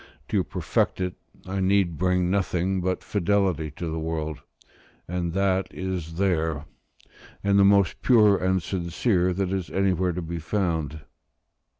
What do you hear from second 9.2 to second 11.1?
that is anywhere to be found.